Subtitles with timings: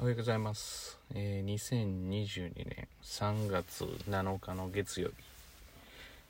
[0.00, 0.98] おはようございます。
[1.14, 5.14] えー、2022年3月7日の月曜日、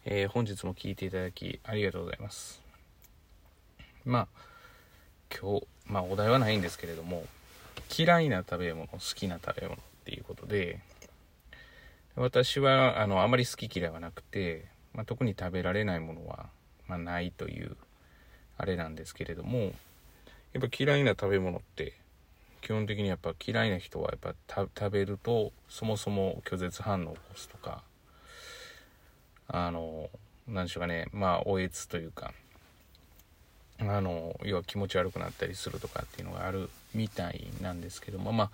[0.06, 2.60] えー本日も聞いていただきありがとうございます。
[4.04, 4.26] まあ、
[5.40, 7.22] 今日、まあお題はないんですけれども、
[7.96, 10.80] 嫌いな食べ物、好きな食べ物っていうことで、
[12.16, 14.64] 私は、あの、あまり好き嫌いはなくて、
[14.94, 16.46] まあ、特に食べられないものは、
[16.88, 17.76] まあ、ないという、
[18.58, 19.72] あれなんですけれども、
[20.54, 21.99] やっぱ嫌いな食べ物って、
[22.70, 27.82] 基本的にやっぱ嫌いな人はやっぱ食べるとそもそも拒絶反応を起こすとか
[29.48, 30.08] あの
[30.46, 32.32] 何でしょうかねまあおえつというか
[33.80, 38.50] あの要は気持ち悪くなったりするとかっていうのがあるみたいなんですけどもまあ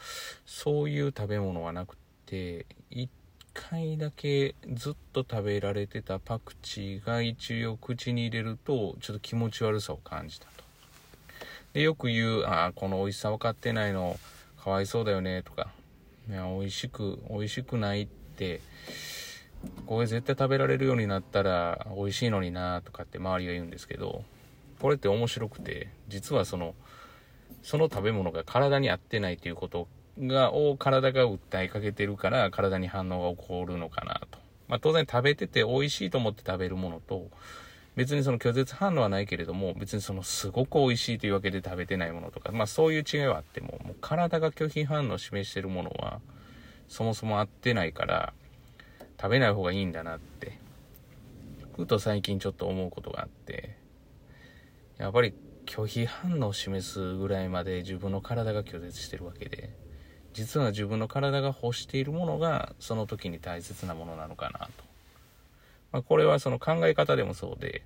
[0.46, 3.10] そういう食べ物はなくて1
[3.52, 10.65] 回だけずっと食べられてたパクチーが一応口に入れるとちょっと気持ち悪さを感じたと。
[11.76, 14.18] でよく言う「ああこの美味しさ分かってないの
[14.64, 15.68] かわいそうだよね」とか
[16.26, 18.62] 「いや美味しく美味しくないって
[19.84, 24.24] これ絶対食べられるようになったら美味しいのにな」とかって周りが言うんですけど
[24.80, 26.74] これって面白くて実はその
[27.62, 29.86] その食べ物が体に合ってないということ
[30.18, 34.38] がを体が訴えかけてるから体に反応が起こるのかなと。
[34.66, 37.28] まあ当然食べてて美味しいと思って食べるものと
[37.96, 46.20] 別にその拒絶反応はないけれども別にそのすごく美味しいというわけで食べてないものとかまあそういう違いはあってももう体が拒否反応を示してるものは
[46.88, 48.32] そもそも合ってないから
[49.20, 50.66] 食べない方がいいんだなって。
[51.76, 53.76] ふと最近ちょっと思うことがあって
[54.96, 55.34] やっぱり
[55.66, 59.68] 拒否反応を示すぐらいまで自分の体が拒絶してるわけで
[60.32, 64.85] 実は自分の体が欲しているものがその時に大切なものなのかなと。
[65.96, 67.82] まあ、これはその考え方でもそうで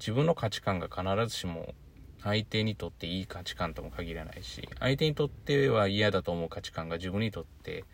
[0.00, 1.74] 自分の価値観が必ずしも
[2.20, 7.84] 相手にとっていい価値観とも限らないし相手にとっては嫌だと思う価値観が自分にとって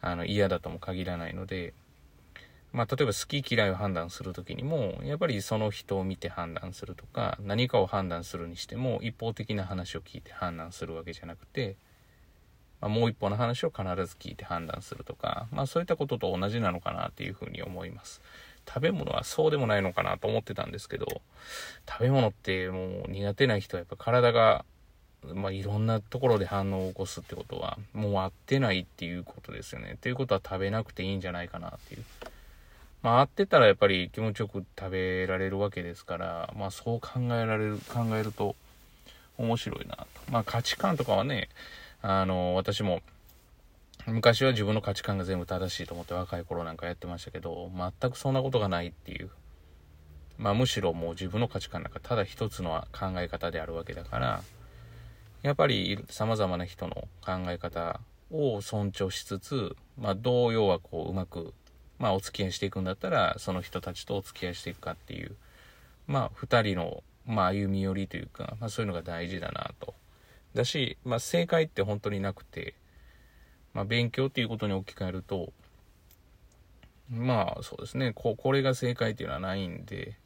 [0.00, 1.74] あの嫌だとも限らないので、
[2.72, 11.76] まあ、例えば好き嫌いを判断する時にもやっぱりその人を見て判断するとか何かを判断するにしても一方的な話を聞いて判断するわけじゃなくて、
[12.80, 18.20] まあ、もう一方の話を必ず聞いて判断するとか、まあ、そういったことと同じなのかなっていうふうに思います。
[18.68, 21.06] 食べ物はそうでもないのかなと思ってたんですけど
[21.88, 24.66] 食べ物ってもう苦手な人はやっぱ体が、
[25.32, 29.94] まあ、いろんなところで反応を起こすってことはもう合ってないっていうことですよね。
[29.94, 32.04] っていうことは食べなくていいんじゃないかなっていう。
[33.02, 38.54] まあ合ってたらやっぱり気持ちよく食べられるわけですからまあそう考えられる考えると
[39.38, 40.06] 面白いなと。
[40.30, 41.48] まあ価値観とかはね
[42.02, 43.00] あの私も
[44.06, 49.30] 昔は自分の価値観が全部正しいと思って若い頃なんかやってましたけど全くそんなことがないっていう。
[50.38, 54.42] まあむしろもう自分の価値観なんかただ一つの考え方であるわけだから
[55.42, 61.52] やっぱり様々な人の考え方を尊重しつつまあどう要はこううまく
[61.98, 65.34] まあお付き合いしていくんだったらその人たちとお付き合いしていくかっていう
[66.06, 69.94] まあ二人のまあ歩み寄りというか、まあ、そういうのが大事だなと。
[70.58, 72.74] だし、まあ、正解って本当になくて
[73.78, 75.52] まあ、勉強っていうことに置き換えると、
[77.08, 80.18] まあそうですね、ここれが正解っていうのはないんで、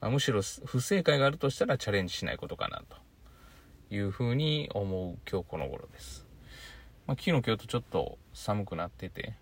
[0.00, 2.96] まあ、むしろ不正解があるとしたらチャレンジしないことかなと
[3.94, 6.26] いうふうに思う今日この頃です。
[7.08, 9.34] まあ、昨日今日とちょっと寒くなってて、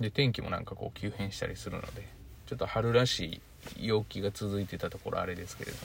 [0.00, 2.06] で、天気もなんかこう急変したりするので、
[2.46, 3.40] ちょっと春らし
[3.78, 5.82] い陽気が続いてたところあれですけれども、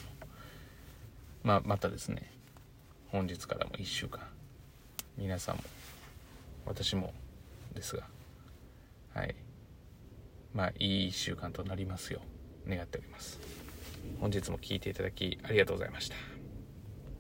[1.44, 2.30] まあまたですね、
[3.12, 4.20] 本日からも1週間、
[5.18, 5.64] 皆さんも
[6.66, 7.14] 私も
[7.74, 8.04] ですが。
[9.14, 9.36] はい。
[10.54, 12.22] まあいい1週間となりますよ
[12.66, 13.40] う願っております。
[14.20, 16.37] 本日も聴いていただきありがとうございました。